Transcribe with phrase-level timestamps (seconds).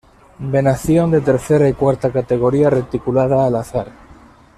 [0.49, 3.91] Venación de tercera y cuarta categoría reticulada al azar.